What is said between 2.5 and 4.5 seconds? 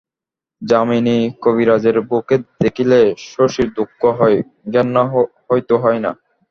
দেখিলে শশীর দুঃখ হয়,